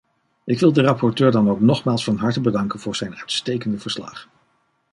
[0.45, 4.29] Ik wil de rapporteur dan ook nogmaals van harte bedanken voor zijn uitstekende verslag.